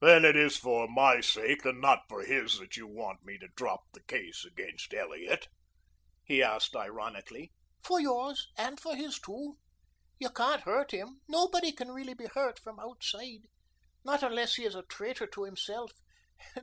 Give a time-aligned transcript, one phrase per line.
[0.00, 3.48] "Then it is for my sake and not for his that you want me to
[3.56, 5.48] drop the case against Elliot?"
[6.24, 7.52] he asked ironically.
[7.84, 9.58] "For yours and for his, too.
[10.18, 11.20] You can't hurt him.
[11.28, 13.40] Nobody can really be hurt from outside
[14.02, 15.90] not unless he is a traitor to himself.